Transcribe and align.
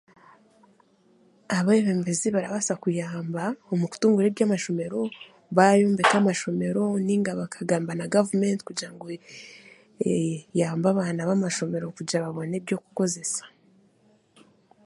Abeebembezi 1.57 2.27
barabaasa 2.35 2.73
kuyamba 2.83 3.43
omu 3.71 3.85
kutunguura 3.91 4.27
eby'amashomero 4.29 4.99
baayombeka 5.55 6.17
nainga 7.03 7.31
bakagamba 7.39 7.91
na 7.95 8.05
gavumenti 8.13 8.61
kugira 8.67 8.89
ngu 8.93 9.05
eyambe 10.13 10.87
abaana 10.89 11.21
b'amashomero 11.27 11.85
kugira 11.97 12.23
bafune 12.25 12.55
eby'okukoresa 12.59 13.45